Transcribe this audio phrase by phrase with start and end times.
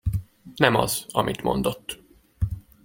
[0.55, 1.99] Nem az, amit mondott.